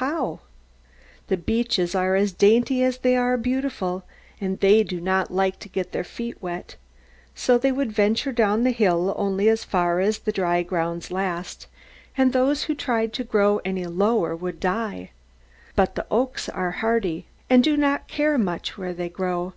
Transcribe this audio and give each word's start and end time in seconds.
How? 0.00 0.40
The 1.26 1.36
beeches 1.36 1.94
are 1.94 2.16
as 2.16 2.32
dainty 2.32 2.82
as 2.82 2.96
they 2.96 3.18
are 3.18 3.36
beautiful; 3.36 4.02
and 4.40 4.58
they 4.60 4.82
do 4.82 4.98
not 4.98 5.30
like 5.30 5.58
to 5.58 5.68
get 5.68 5.92
their 5.92 6.02
feet 6.04 6.40
wet. 6.40 6.76
So 7.34 7.58
they 7.58 7.70
would 7.70 7.92
venture 7.92 8.32
down 8.32 8.64
the 8.64 8.70
hill 8.70 9.12
only 9.14 9.46
as 9.50 9.62
far 9.62 10.00
as 10.00 10.20
the 10.20 10.32
dry 10.32 10.62
ground 10.62 11.10
lasts, 11.10 11.66
and 12.16 12.32
those 12.32 12.62
who 12.62 12.74
tried 12.74 13.12
to 13.12 13.24
grow 13.24 13.58
any 13.62 13.84
lower 13.84 14.34
would 14.34 14.58
die. 14.58 15.10
But 15.76 15.96
the 15.96 16.06
oaks 16.10 16.48
are 16.48 16.70
hardy, 16.80 17.26
and 17.50 17.62
do 17.62 17.76
not 17.76 18.08
care 18.08 18.38
much 18.38 18.78
where 18.78 18.94
they 18.94 19.10
grow. 19.10 19.52